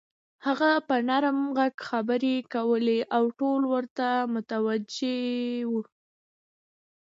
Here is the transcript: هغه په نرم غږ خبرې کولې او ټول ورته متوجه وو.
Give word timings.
هغه 0.45 0.71
په 0.87 0.95
نرم 1.09 1.39
غږ 1.57 1.73
خبرې 1.89 2.35
کولې 2.53 2.99
او 3.15 3.23
ټول 3.39 3.61
ورته 3.73 4.07
متوجه 4.33 5.17
وو. 5.71 5.81